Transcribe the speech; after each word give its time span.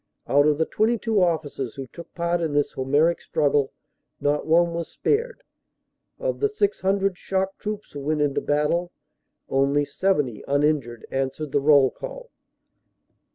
Out 0.25 0.47
of 0.47 0.57
the 0.57 0.65
22 0.65 1.21
officers 1.21 1.75
who 1.75 1.85
took 1.85 2.11
part 2.15 2.41
in 2.41 2.53
this 2.53 2.71
homeric 2.71 3.21
struggle, 3.21 3.71
not 4.19 4.47
one 4.47 4.73
was 4.73 4.87
spared. 4.87 5.43
Of 6.17 6.39
the 6.39 6.49
600 6.49 7.15
"shock 7.19 7.59
troops" 7.59 7.91
who 7.91 7.99
went 7.99 8.21
into 8.21 8.41
battle, 8.41 8.91
only 9.47 9.85
70 9.85 10.43
uninjured 10.47 11.05
answered 11.11 11.51
the 11.51 11.61
roll 11.61 11.91
call. 11.91 12.31